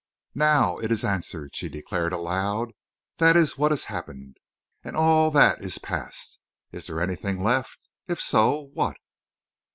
[0.33, 2.71] "Now it is answered," she declared aloud.
[3.19, 4.37] "That is what has happened?...
[4.83, 6.39] And all that is past....
[6.71, 7.87] Is there anything left?
[8.07, 8.95] If so _what?